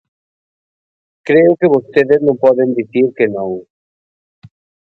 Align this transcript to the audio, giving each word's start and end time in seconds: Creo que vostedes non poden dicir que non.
Creo 1.27 1.51
que 1.59 1.71
vostedes 1.75 2.19
non 2.25 2.35
poden 2.43 2.69
dicir 2.79 3.05
que 3.17 3.25
non. 3.35 3.51